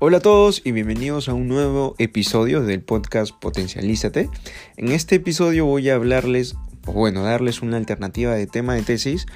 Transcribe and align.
Hola 0.00 0.18
a 0.18 0.20
todos 0.20 0.62
y 0.64 0.70
bienvenidos 0.70 1.28
a 1.28 1.34
un 1.34 1.48
nuevo 1.48 1.96
episodio 1.98 2.62
del 2.62 2.82
podcast 2.82 3.32
Potencialízate. 3.32 4.30
En 4.76 4.92
este 4.92 5.16
episodio 5.16 5.66
voy 5.66 5.90
a 5.90 5.96
hablarles, 5.96 6.54
o 6.86 6.92
bueno, 6.92 7.24
darles 7.24 7.62
una 7.62 7.78
alternativa 7.78 8.32
de 8.32 8.46
tema 8.46 8.76
de 8.76 8.82
tesis 8.82 9.26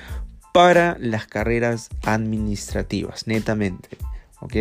para 0.55 0.97
las 1.01 1.27
carreras 1.27 1.89
administrativas, 2.05 3.27
netamente. 3.27 3.89
¿Ok? 4.39 4.55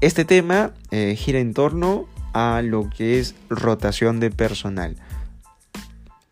Este 0.00 0.24
tema 0.24 0.72
eh, 0.90 1.14
gira 1.16 1.38
en 1.38 1.52
torno 1.52 2.08
a 2.32 2.62
lo 2.64 2.88
que 2.88 3.18
es 3.18 3.34
rotación 3.50 4.20
de 4.20 4.30
personal. 4.30 4.96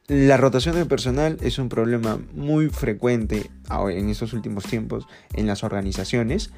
La 0.07 0.39
rotación 0.39 0.77
de 0.77 0.86
personal 0.86 1.36
es 1.43 1.59
un 1.59 1.68
problema 1.68 2.18
muy 2.32 2.70
frecuente 2.70 3.50
en 3.91 4.09
estos 4.09 4.33
últimos 4.33 4.64
tiempos 4.64 5.06
en 5.34 5.47
las 5.47 5.62
organizaciones 5.62 6.52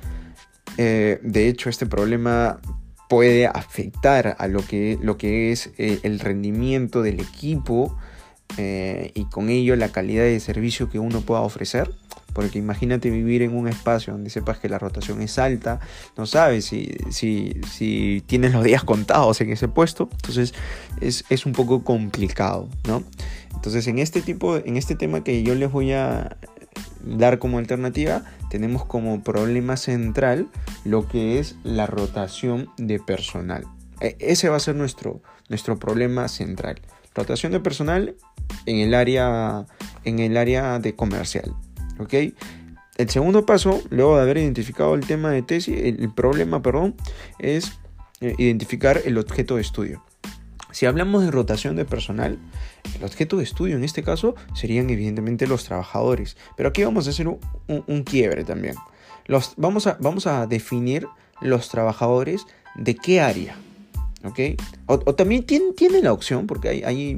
eh, 0.77 1.19
de 1.23 1.49
hecho, 1.49 1.69
este 1.69 1.87
problema 1.87 2.61
puede 3.09 3.47
afectar 3.47 4.37
a 4.39 4.47
lo 4.47 4.65
que, 4.65 4.97
lo 5.03 5.19
que 5.19 5.51
es 5.51 5.71
eh, 5.79 5.99
el 6.05 6.21
rendimiento 6.21 7.03
del 7.03 7.19
equipo 7.19 7.97
eh, 8.57 9.11
y 9.15 9.25
con 9.25 9.49
ello 9.49 9.75
la 9.75 9.89
calidad 9.91 10.23
de 10.23 10.39
servicio 10.39 10.89
que 10.89 10.99
uno 10.99 11.21
pueda 11.21 11.41
ofrecer. 11.41 11.91
Porque 12.33 12.61
imagínate 12.61 13.11
vivir 13.11 13.43
en 13.43 13.57
un 13.57 13.67
espacio 13.67 14.13
donde 14.13 14.31
sepas 14.31 14.61
que 14.61 14.69
la 14.69 14.79
rotación 14.79 15.21
es 15.21 15.37
alta, 15.41 15.81
no 16.17 16.27
sabes 16.27 16.65
si, 16.65 16.89
si, 17.11 18.23
tienes 18.27 18.53
los 18.53 18.63
días 18.63 18.85
contados 18.85 19.41
en 19.41 19.51
ese 19.51 19.67
puesto, 19.67 20.09
entonces 20.13 20.55
es, 21.01 21.25
es, 21.29 21.45
un 21.45 21.53
poco 21.53 21.83
complicado, 21.83 22.69
¿no? 22.87 23.03
Entonces 23.53 23.89
en 23.89 23.99
este 23.99 24.23
tipo, 24.23 24.57
en 24.59 24.77
este 24.77 24.95
tema 24.95 25.25
que 25.25 25.43
yo 25.43 25.57
les 25.57 25.73
voy 25.73 25.91
a 25.91 26.37
dar 27.05 27.39
como 27.39 27.59
alternativa, 27.59 28.23
tenemos 28.51 28.85
como 28.85 29.23
problema 29.23 29.77
central 29.77 30.49
lo 30.85 31.09
que 31.09 31.39
es 31.39 31.57
la 31.63 31.87
rotación 31.87 32.71
de 32.77 32.99
personal. 32.99 33.65
E, 34.01 34.17
ese 34.21 34.49
va 34.49 34.57
a 34.57 34.61
ser 34.61 34.75
nuestro, 34.75 35.23
nuestro 35.49 35.79
problema 35.79 36.29
central. 36.29 36.81
Rotación 37.15 37.53
de 37.53 37.61
personal 37.61 38.15
en 38.67 38.79
el 38.79 38.95
área, 38.95 39.67
en 40.05 40.19
el 40.19 40.37
área 40.37 40.79
de 40.79 40.95
comercial. 40.95 41.55
¿ok? 41.99 42.15
El 42.97 43.09
segundo 43.09 43.47
paso, 43.47 43.83
luego 43.91 44.17
de 44.17 44.23
haber 44.23 44.39
identificado 44.39 44.95
el 44.95 45.07
tema 45.07 45.31
de 45.31 45.43
tesis, 45.43 45.79
el 45.79 46.13
problema, 46.13 46.63
perdón, 46.63 46.95
es 47.39 47.79
eh, 48.21 48.35
identificar 48.37 49.01
el 49.07 49.17
objeto 49.17 49.57
de 49.57 49.63
estudio. 49.63 50.05
Si 50.73 50.87
hablamos 50.87 51.25
de 51.25 51.31
rotación 51.31 51.77
de 51.77 51.85
personal, 51.85 52.39
el 52.97 53.05
objeto 53.05 53.37
de 53.37 53.45
estudio 53.45 53.77
en 53.77 53.85
este 53.85 54.03
caso 54.03 54.35
serían 54.55 54.91
evidentemente 54.91 55.47
los 55.47 55.65
trabajadores. 55.65 56.37
Pero 56.57 56.69
aquí 56.69 56.85
vamos 56.85 57.07
a 57.07 57.11
hacer 57.11 57.29
un, 57.29 58.03
quiebre 58.05 58.45
también. 58.45 58.75
Los, 59.27 59.55
vamos, 59.57 59.87
a, 59.87 59.97
vamos 60.01 60.27
a 60.27 60.47
definir 60.47 61.07
los 61.41 61.69
trabajadores 61.69 62.47
de 62.77 62.95
qué 62.95 63.21
área. 63.21 63.57
¿Ok? 64.25 64.61
O, 64.87 64.99
también 65.15 65.45
tiene, 65.45 65.73
tiene, 65.73 66.03
la 66.03 66.13
opción, 66.13 66.47
porque 66.47 66.69
hay, 66.85 67.17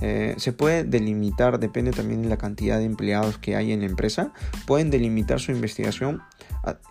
eh, 0.00 0.34
se 0.38 0.52
puede 0.52 0.84
delimitar, 0.84 1.60
depende 1.60 1.90
también 1.90 2.22
de 2.22 2.28
la 2.28 2.38
cantidad 2.38 2.78
de 2.78 2.84
empleados 2.84 3.38
que 3.38 3.54
hay 3.54 3.72
en 3.72 3.80
la 3.80 3.86
empresa, 3.86 4.32
pueden 4.66 4.90
delimitar 4.90 5.40
su 5.40 5.52
investigación 5.52 6.22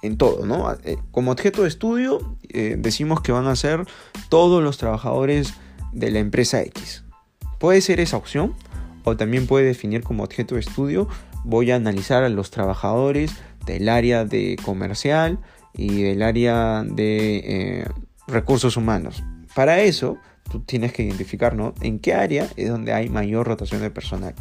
en 0.02 0.18
todo, 0.18 0.46
¿no? 0.46 0.72
Eh, 0.84 0.98
como 1.12 1.32
objeto 1.32 1.64
de 1.64 1.70
estudio 1.70 2.38
eh, 2.50 2.76
decimos 2.78 3.22
que 3.22 3.32
van 3.32 3.48
a 3.48 3.56
ser 3.56 3.86
todos 4.30 4.62
los 4.62 4.78
trabajadores 4.78 5.54
de 5.92 6.12
la 6.12 6.20
empresa 6.20 6.62
X. 6.62 7.04
Puede 7.60 7.82
ser 7.82 8.00
esa 8.00 8.18
opción 8.18 8.56
o 9.04 9.18
también 9.18 9.48
puede 9.48 9.66
definir 9.66 10.04
como 10.04 10.24
objeto 10.24 10.56
de 10.56 10.62
estudio 10.62 11.08
voy 11.44 11.72
a 11.72 11.76
analizar 11.76 12.24
a 12.24 12.30
los 12.30 12.52
trabajadores 12.52 13.32
del 13.66 13.90
área 13.90 14.26
de 14.26 14.58
comercial 14.64 15.40
y 15.74 16.04
del 16.04 16.22
área 16.22 16.84
de 16.84 17.38
eh, 17.38 17.86
recursos 18.28 18.78
humanos. 18.78 19.24
Para 19.56 19.82
eso, 19.82 20.18
tú 20.50 20.62
tienes 20.62 20.94
que 20.94 21.04
identificar 21.04 21.56
en 21.82 22.00
qué 22.00 22.14
área 22.14 22.48
es 22.56 22.70
donde 22.70 22.94
hay 22.94 23.10
mayor 23.10 23.48
rotación 23.48 23.82
de 23.82 23.92
personal. 23.92 24.36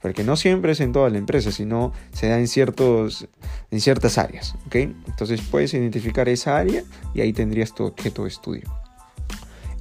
Porque 0.00 0.24
no 0.24 0.36
siempre 0.36 0.72
es 0.72 0.80
en 0.80 0.92
toda 0.92 1.10
la 1.10 1.18
empresa, 1.18 1.50
sino 1.50 1.92
se 2.12 2.28
da 2.28 2.38
en, 2.38 2.48
ciertos, 2.48 3.28
en 3.70 3.80
ciertas 3.80 4.18
áreas. 4.18 4.54
Entonces 4.70 5.40
puedes 5.42 5.74
identificar 5.74 6.28
esa 6.28 6.58
área 6.58 6.84
y 7.14 7.22
ahí 7.22 7.32
tendrías 7.32 7.74
tu 7.74 7.84
objeto 7.84 8.22
de 8.22 8.28
estudio 8.28 8.85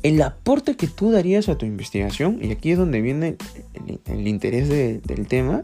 el 0.05 0.21
aporte 0.21 0.75
que 0.75 0.85
tú 0.85 1.11
darías 1.11 1.49
a 1.49 1.57
tu 1.57 1.65
investigación, 1.65 2.37
y 2.39 2.51
aquí 2.51 2.69
es 2.69 2.77
donde 2.77 3.01
viene 3.01 3.37
el, 4.05 4.27
interés 4.27 4.69
del 4.69 5.27
tema, 5.27 5.63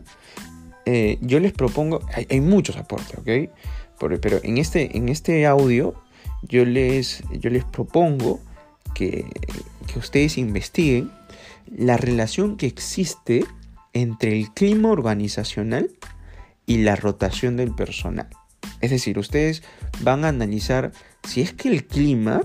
eh, 0.87 1.19
yo 1.21 1.39
les 1.39 1.53
propongo, 1.53 2.01
hay, 2.27 2.41
muchos 2.41 2.75
aportes, 2.77 3.19
¿ok? 3.19 4.09
pero 4.19 4.39
en 4.41 4.57
este, 4.57 4.97
en 4.97 5.09
este 5.09 5.45
audio 5.45 5.93
yo 6.41 6.65
les, 6.65 7.21
yo 7.39 7.51
les 7.51 7.63
propongo 7.63 8.39
que, 8.95 9.27
que 9.85 9.99
ustedes 9.99 10.39
investiguen 10.39 11.11
la 11.67 11.97
relación 11.97 12.57
que 12.57 12.65
existe 12.65 13.45
entre 13.93 14.39
el 14.39 14.51
clima 14.53 14.89
organizacional 14.89 15.91
y 16.65 16.77
la 16.77 16.95
rotación 16.95 17.57
del 17.57 17.75
personal. 17.75 18.27
Es 18.81 18.89
decir, 18.89 19.19
ustedes 19.19 19.61
van 19.99 20.25
a 20.25 20.29
analizar 20.29 20.93
si 21.27 21.41
es 21.41 21.53
que 21.53 21.69
el 21.69 21.85
clima 21.85 22.41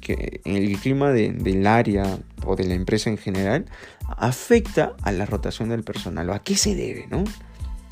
que 0.00 0.40
el 0.44 0.78
clima 0.78 1.10
del 1.10 1.66
área 1.66 2.18
o 2.44 2.56
de 2.56 2.64
la 2.64 2.74
empresa 2.74 3.10
en 3.10 3.18
general 3.18 3.66
afecta 4.08 4.94
a 5.02 5.12
la 5.12 5.26
rotación 5.26 5.68
del 5.68 5.84
personal 5.84 6.30
a 6.30 6.40
qué 6.40 6.56
se 6.56 6.74
debe, 6.74 7.06
¿no? 7.10 7.24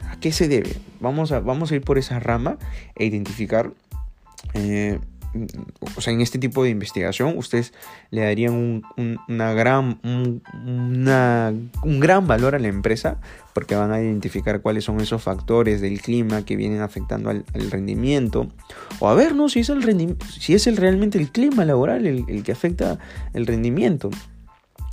¿A 0.09 0.19
qué 0.19 0.33
se 0.33 0.49
debe? 0.49 0.77
Vamos 1.01 1.33
a, 1.33 1.41
vamos 1.41 1.71
a 1.71 1.77
ir 1.77 1.83
por 1.83 1.99
esa 1.99 2.19
rama 2.19 2.59
e 2.97 3.05
identificar 3.05 3.73
eh, 4.55 4.99
o 5.97 6.01
sea, 6.01 6.13
en 6.13 6.21
este 6.21 6.39
tipo 6.39 6.65
de 6.65 6.71
investigación, 6.71 7.37
ustedes 7.37 7.73
le 8.11 8.23
darían 8.23 8.55
un, 8.55 9.19
una 9.29 9.53
gran, 9.53 10.01
un, 10.03 12.01
gran 12.01 12.27
valor 12.27 12.55
a 12.55 12.59
la 12.59 12.69
empresa 12.69 13.21
porque 13.53 13.75
van 13.75 13.93
a 13.93 14.01
identificar 14.01 14.61
cuáles 14.61 14.85
son 14.85 15.01
esos 15.01 15.23
factores 15.23 15.81
del 15.81 16.01
clima 16.01 16.45
que 16.45 16.57
vienen 16.57 16.81
afectando 16.81 17.31
al, 17.31 17.45
rendimiento. 17.71 18.49
O 19.01 19.09
a 19.09 19.15
ver, 19.15 19.35
¿no? 19.35 19.49
Si 19.49 19.61
es, 19.61 19.69
el 19.69 20.17
si 20.29 20.55
es 20.55 20.67
el, 20.67 20.77
realmente 20.77 21.19
el 21.19 21.31
clima 21.31 21.65
laboral 21.65 22.07
el, 22.07 22.43
que 22.43 22.53
afecta 22.53 22.99
el 23.35 23.47
rendimiento. 23.47 24.11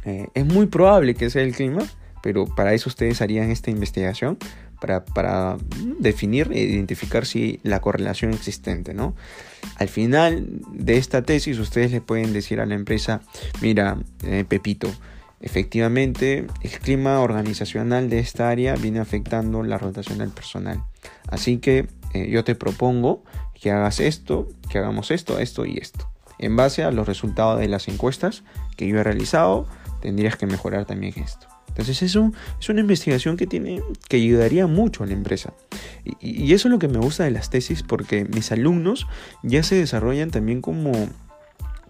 Eh, 0.04 0.28
es 0.34 0.46
muy 0.46 0.68
probable 0.68 1.16
que 1.16 1.30
sea 1.30 1.44
el 1.44 1.54
clima, 1.54 1.84
pero 2.22 2.46
para 2.46 2.74
eso 2.74 2.90
ustedes 2.90 3.22
harían 3.22 3.52
esta 3.52 3.72
investigación 3.72 4.38
para, 4.80 5.58
definir 6.00 6.52
e 6.52 6.60
identificar 6.60 7.26
si 7.26 7.60
la 7.64 7.82
correlación 7.82 8.34
existente, 8.34 8.94
¿no? 8.94 9.16
Al 9.78 9.90
final 9.90 10.46
de 10.72 10.98
esta 10.98 11.24
tesis 11.24 11.60
ustedes 11.60 11.92
le 11.92 12.02
pueden 12.02 12.34
decir 12.34 12.60
a 12.60 12.66
la 12.66 12.76
empresa, 12.76 13.22
mira, 13.62 13.98
eh, 14.24 14.46
Pepito, 14.48 14.90
efectivamente 15.42 16.48
el 16.62 16.72
clima 16.80 17.20
organizacional 17.20 18.10
de 18.10 18.20
esta 18.20 18.50
área 18.50 18.76
viene 18.76 19.00
afectando 19.00 19.64
la 19.64 19.78
rotación 19.78 20.20
del 20.20 20.30
personal. 20.30 20.84
Así 21.28 21.58
que 21.58 21.88
eh, 22.14 22.30
yo 22.30 22.44
te 22.44 22.56
propongo 22.56 23.24
que 23.54 23.72
hagas 23.72 24.00
esto, 24.00 24.48
que 24.70 24.78
hagamos 24.78 25.12
esto, 25.12 25.40
esto 25.40 25.66
y 25.66 25.78
esto. 25.78 26.10
En 26.38 26.56
base 26.56 26.84
a 26.84 26.92
los 26.92 27.08
resultados 27.08 27.60
de 27.60 27.68
las 27.68 27.88
encuestas 27.88 28.44
que 28.76 28.88
yo 28.88 29.00
he 29.00 29.04
realizado, 29.04 29.68
tendrías 30.02 30.36
que 30.36 30.46
mejorar 30.46 30.86
también 30.86 31.14
esto. 31.18 31.48
Entonces 31.76 32.02
eso 32.04 32.32
es 32.58 32.70
una 32.70 32.80
investigación 32.80 33.36
que, 33.36 33.48
tiene, 33.48 33.82
que 34.08 34.16
ayudaría 34.16 34.66
mucho 34.66 35.04
a 35.04 35.08
la 35.08 35.14
empresa. 35.14 35.54
Y, 36.22 36.54
eso 36.54 36.70
es 36.70 36.72
lo 36.72 36.80
que 36.80 36.88
me 36.88 37.00
gusta 37.00 37.26
de 37.26 37.32
las 37.32 37.50
tesis 37.50 37.84
porque 37.84 38.24
mis 38.24 38.54
alumnos 38.54 39.08
ya 39.44 39.62
se 39.62 39.76
desarrollan 39.76 40.32
también 40.32 40.62
como, 40.62 40.94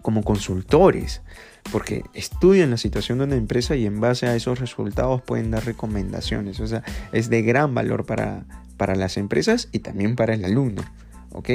como 0.02 0.24
consultores 0.24 1.22
porque 1.70 2.02
estudian 2.14 2.70
la 2.70 2.78
situación 2.78 3.18
de 3.18 3.24
una 3.24 3.36
empresa 3.36 3.76
y 3.76 3.86
en 3.86 4.00
base 4.00 4.26
a 4.26 4.34
esos 4.34 4.58
resultados 4.58 5.22
pueden 5.22 5.52
dar 5.52 5.64
recomendaciones. 5.64 6.58
O 6.58 6.66
sea, 6.66 6.82
es 7.12 7.30
de 7.30 7.42
gran 7.42 7.72
valor 7.74 8.06
para, 8.06 8.44
para 8.76 8.96
las 8.96 9.16
empresas 9.16 9.68
y 9.70 9.80
también 9.80 10.16
para 10.16 10.34
el 10.34 10.44
alumno. 10.44 10.82
¿Ok? 11.32 11.48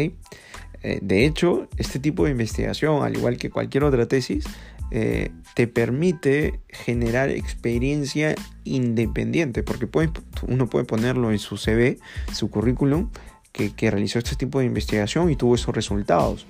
Eh, 0.83 0.99
de 1.01 1.25
hecho, 1.25 1.67
este 1.77 1.99
tipo 1.99 2.25
de 2.25 2.31
investigación, 2.31 3.03
al 3.03 3.15
igual 3.15 3.37
que 3.37 3.49
cualquier 3.49 3.83
otra 3.83 4.07
tesis, 4.07 4.45
eh, 4.91 5.31
te 5.55 5.67
permite 5.67 6.59
generar 6.67 7.29
experiencia 7.29 8.35
independiente, 8.65 9.63
porque 9.63 9.87
uno 10.47 10.67
puede 10.67 10.85
ponerlo 10.85 11.31
en 11.31 11.39
su 11.39 11.55
CV, 11.55 11.97
su 12.33 12.49
currículum, 12.49 13.09
que, 13.53 13.71
realizó 13.91 14.19
este 14.19 14.35
tipo 14.35 14.59
de 14.59 14.65
investigación 14.65 15.29
y 15.29 15.37
tuvo 15.37 15.55
esos 15.55 15.73
resultados. 15.73 16.45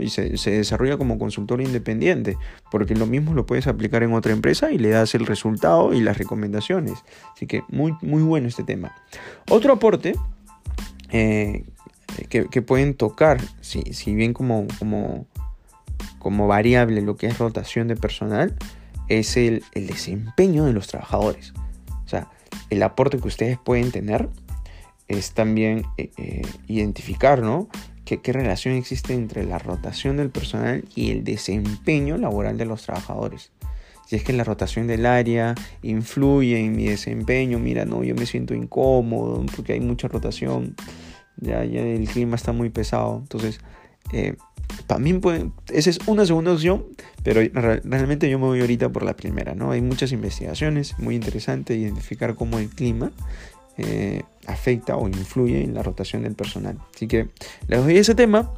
Y 0.00 0.08
se, 0.08 0.50
desarrolla 0.50 0.96
como 0.96 1.18
consultor 1.18 1.60
independiente, 1.60 2.38
porque 2.70 2.94
lo 2.94 3.06
mismo 3.06 3.34
lo 3.34 3.44
puedes 3.44 3.66
aplicar 3.66 4.02
en 4.02 4.14
otra 4.14 4.32
empresa 4.32 4.70
y 4.70 4.78
le 4.78 4.88
das 4.88 5.14
el 5.14 5.26
resultado 5.26 5.92
y 5.92 6.00
las 6.00 6.16
recomendaciones. 6.16 6.94
Así 7.34 7.46
que 7.46 7.62
muy, 7.68 7.94
muy 8.00 8.22
bueno 8.22 8.48
este 8.48 8.64
tema. 8.64 8.94
Otro 9.50 9.74
aporte 9.74 10.14
eh, 11.10 11.64
que, 12.30 12.62
pueden 12.62 12.94
tocar, 12.94 13.38
si, 13.60 13.82
si 13.92 14.14
bien 14.14 14.32
como, 14.32 14.66
como 14.78 15.26
como 16.26 16.48
variable 16.48 17.02
lo 17.02 17.16
que 17.16 17.28
es 17.28 17.38
rotación 17.38 17.86
de 17.86 17.94
personal 17.94 18.56
es 19.06 19.36
el, 19.36 19.62
desempeño 19.72 20.64
de 20.64 20.72
los 20.72 20.88
trabajadores. 20.88 21.52
O 22.04 22.08
sea, 22.08 22.28
el 22.68 22.82
aporte 22.82 23.20
que 23.20 23.28
ustedes 23.28 23.58
pueden 23.58 23.92
tener 23.92 24.28
es 25.06 25.34
también 25.34 25.84
eh, 25.98 26.10
eh, 26.16 26.42
identificar, 26.66 27.42
¿no? 27.42 27.68
qué, 28.04 28.20
qué 28.20 28.32
relación 28.32 28.74
existe 28.74 29.14
entre 29.14 29.44
la 29.44 29.60
rotación 29.60 30.16
del 30.16 30.30
personal 30.30 30.84
y 30.96 31.12
el 31.12 31.22
desempeño 31.22 32.18
laboral 32.18 32.58
de 32.58 32.64
los 32.64 32.82
trabajadores 32.82 33.52
si 34.08 34.16
es 34.16 34.24
que 34.24 34.32
la 34.32 34.42
rotación 34.42 34.88
del 34.88 35.06
área 35.06 35.54
influye 35.82 36.58
en 36.58 36.74
mi 36.74 36.86
desempeño, 36.86 37.60
mira, 37.60 37.84
no, 37.84 38.02
yo 38.02 38.16
me 38.16 38.26
siento 38.26 38.52
incómodo 38.52 39.46
porque 39.54 39.74
hay 39.74 39.80
mucha 39.80 40.08
rotación, 40.08 40.74
ya, 41.36 41.64
ya 41.64 41.82
el 41.82 42.08
clima 42.08 42.34
está 42.34 42.50
muy 42.50 42.70
pesado, 42.70 43.18
entonces, 43.18 43.60
eh, 44.12 44.36
también 44.86 45.20
puede, 45.20 45.50
esa 45.72 45.90
es 45.90 45.98
una 46.06 46.26
segunda 46.26 46.52
opción, 46.52 46.84
pero 47.22 47.40
realmente 47.84 48.30
yo 48.30 48.38
me 48.38 48.46
voy 48.46 48.60
ahorita 48.60 48.90
por 48.90 49.02
la 49.02 49.16
primera, 49.16 49.54
¿no? 49.54 49.70
Hay 49.72 49.82
muchas 49.82 50.12
investigaciones, 50.12 50.98
muy 50.98 51.14
interesante 51.14 51.74
identificar 51.74 52.34
cómo 52.34 52.58
el 52.58 52.68
clima 52.68 53.12
eh, 53.78 54.22
afecta 54.46 54.96
o 54.96 55.08
influye 55.08 55.62
en 55.62 55.74
la 55.74 55.82
rotación 55.82 56.22
del 56.22 56.34
personal. 56.34 56.78
Así 56.94 57.06
que 57.06 57.28
les 57.68 57.82
doy 57.82 57.96
ese 57.96 58.14
tema. 58.14 58.52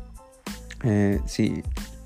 Eh, 0.85 1.19
si, 1.27 1.63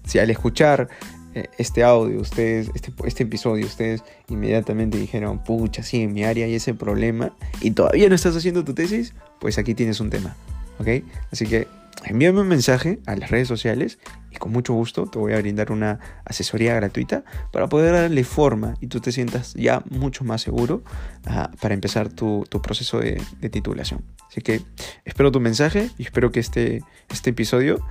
si 0.07 0.19
al 0.19 0.31
escuchar 0.31 0.89
eh, 1.35 1.49
este 1.59 1.83
audio, 1.83 2.21
ustedes, 2.21 2.71
este, 2.75 2.93
este 3.05 3.25
episodio, 3.25 3.67
ustedes 3.67 4.03
inmediatamente 4.29 4.99
dijeron, 4.99 5.43
pucha, 5.43 5.83
sí, 5.83 6.03
en 6.03 6.13
mi 6.13 6.25
área 6.25 6.47
hay 6.47 6.55
ese 6.55 6.75
problema 6.75 7.35
y 7.61 7.73
todavía 7.73 8.09
no 8.09 8.15
estás 8.15 8.37
haciendo 8.37 8.65
tu 8.65 8.75
tesis, 8.75 9.15
pues 9.41 9.59
aquí 9.59 9.75
tienes 9.75 10.01
un 10.01 10.11
tema, 10.11 10.37
¿ok? 10.79 11.05
Así 11.31 11.47
que 11.47 11.67
envíame 12.05 12.41
un 12.41 12.49
mensaje 12.49 13.01
a 13.07 13.17
las 13.17 13.31
redes 13.31 13.49
sociales 13.49 13.99
y 14.31 14.37
con 14.37 14.53
mucho 14.53 14.73
gusto 14.75 15.07
te 15.07 15.19
voy 15.19 15.33
a 15.33 15.39
brindar 15.39 15.73
una 15.73 16.01
asesoría 16.25 16.75
gratuita 16.75 17.25
para 17.53 17.69
poder 17.69 17.93
darle 17.93 18.25
forma 18.25 18.75
y 18.81 18.89
tú 18.89 19.01
te 19.01 19.13
sientas 19.13 19.55
ya 19.55 19.83
mucho 19.91 20.25
más 20.25 20.43
seguro 20.43 20.83
ah, 21.27 21.51
para 21.61 21.75
empezar 21.75 22.09
tu, 22.09 22.45
proceso 22.63 22.99
de, 22.99 23.21
titulación. 23.51 24.05
Así 24.29 24.41
que 24.41 24.63
espero 25.05 25.31
tu 25.31 25.41
mensaje 25.41 25.91
y 25.99 26.03
espero 26.03 26.33
que 26.33 26.41
este, 26.41 26.83
este 27.11 27.31
episodio 27.31 27.85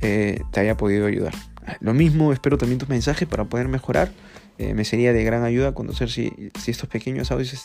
eh, 0.00 0.40
te 0.50 0.60
haya 0.60 0.76
podido 0.76 1.06
ayudar. 1.06 1.34
Lo 1.80 1.94
mismo, 1.94 2.32
espero 2.32 2.58
también 2.58 2.78
tus 2.78 2.88
mensajes 2.88 3.26
para 3.28 3.44
poder 3.44 3.68
mejorar. 3.68 4.10
Eh, 4.58 4.74
me 4.74 4.84
sería 4.84 5.12
de 5.12 5.24
gran 5.24 5.42
ayuda 5.44 5.72
conocer 5.72 6.10
si, 6.10 6.50
si 6.60 6.70
estos 6.70 6.88
pequeños 6.88 7.30
audios 7.30 7.64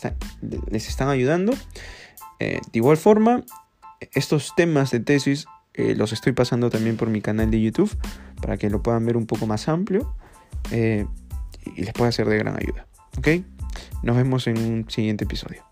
les 0.70 0.88
están 0.88 1.08
ayudando. 1.08 1.52
Eh, 2.38 2.60
de 2.72 2.78
igual 2.78 2.96
forma, 2.96 3.44
estos 4.12 4.54
temas 4.56 4.90
de 4.90 5.00
tesis 5.00 5.46
eh, 5.74 5.94
los 5.94 6.12
estoy 6.12 6.32
pasando 6.32 6.70
también 6.70 6.96
por 6.96 7.08
mi 7.08 7.20
canal 7.20 7.50
de 7.50 7.60
YouTube 7.60 7.96
para 8.40 8.56
que 8.56 8.70
lo 8.70 8.82
puedan 8.82 9.04
ver 9.06 9.16
un 9.16 9.26
poco 9.26 9.46
más 9.46 9.68
amplio 9.68 10.14
y 10.72 11.82
les 11.82 11.92
pueda 11.92 12.12
ser 12.12 12.28
de 12.28 12.38
gran 12.38 12.56
ayuda. 12.56 12.86
¿Ok? 13.18 13.28
Nos 14.02 14.16
vemos 14.16 14.46
en 14.46 14.58
un 14.58 14.90
siguiente 14.90 15.24
episodio. 15.24 15.69